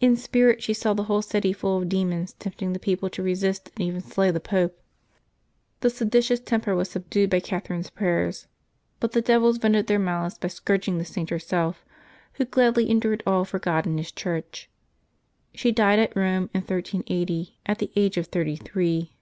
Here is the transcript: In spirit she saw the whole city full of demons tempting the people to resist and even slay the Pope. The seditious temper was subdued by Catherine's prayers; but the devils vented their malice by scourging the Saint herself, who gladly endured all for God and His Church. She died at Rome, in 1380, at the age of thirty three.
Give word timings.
In 0.00 0.16
spirit 0.16 0.62
she 0.62 0.74
saw 0.74 0.92
the 0.92 1.04
whole 1.04 1.22
city 1.22 1.50
full 1.50 1.78
of 1.78 1.88
demons 1.88 2.34
tempting 2.34 2.74
the 2.74 2.78
people 2.78 3.08
to 3.08 3.22
resist 3.22 3.70
and 3.70 3.80
even 3.80 4.02
slay 4.02 4.30
the 4.30 4.38
Pope. 4.38 4.78
The 5.80 5.88
seditious 5.88 6.40
temper 6.40 6.74
was 6.76 6.90
subdued 6.90 7.30
by 7.30 7.40
Catherine's 7.40 7.88
prayers; 7.88 8.48
but 9.00 9.12
the 9.12 9.22
devils 9.22 9.56
vented 9.56 9.86
their 9.86 9.98
malice 9.98 10.36
by 10.36 10.48
scourging 10.48 10.98
the 10.98 11.06
Saint 11.06 11.30
herself, 11.30 11.86
who 12.34 12.44
gladly 12.44 12.90
endured 12.90 13.22
all 13.26 13.46
for 13.46 13.58
God 13.58 13.86
and 13.86 13.98
His 13.98 14.12
Church. 14.12 14.68
She 15.54 15.72
died 15.72 15.98
at 15.98 16.14
Rome, 16.14 16.50
in 16.52 16.60
1380, 16.60 17.56
at 17.64 17.78
the 17.78 17.90
age 17.96 18.18
of 18.18 18.26
thirty 18.26 18.56
three. 18.56 19.14